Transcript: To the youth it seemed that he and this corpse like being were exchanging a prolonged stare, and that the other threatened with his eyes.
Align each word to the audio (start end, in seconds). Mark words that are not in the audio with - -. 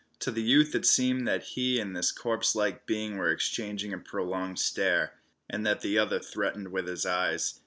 To 0.21 0.31
the 0.31 0.41
youth 0.41 0.73
it 0.73 0.87
seemed 0.87 1.27
that 1.27 1.43
he 1.43 1.79
and 1.79 1.95
this 1.95 2.11
corpse 2.11 2.55
like 2.55 2.87
being 2.87 3.17
were 3.19 3.29
exchanging 3.29 3.93
a 3.93 3.99
prolonged 3.99 4.57
stare, 4.57 5.13
and 5.47 5.63
that 5.67 5.81
the 5.81 5.99
other 5.99 6.17
threatened 6.17 6.69
with 6.71 6.87
his 6.87 7.05
eyes. 7.05 7.59